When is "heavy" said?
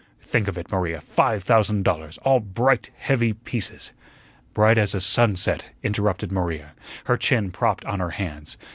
2.97-3.33